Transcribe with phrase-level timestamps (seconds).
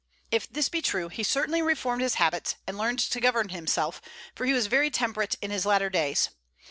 [0.31, 4.01] If this be true, he certainly reformed his habits, and learned to govern himself,
[4.33, 6.29] for he was very temperate in his latter days.